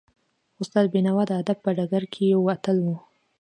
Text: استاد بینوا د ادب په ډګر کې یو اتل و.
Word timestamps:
استاد 0.61 0.85
بینوا 0.93 1.23
د 1.27 1.31
ادب 1.41 1.57
په 1.65 1.69
ډګر 1.77 2.03
کې 2.13 2.23
یو 2.33 2.41
اتل 2.55 2.77
و. 2.85 2.87